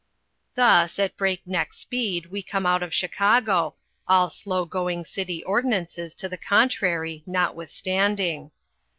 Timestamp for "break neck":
1.15-1.75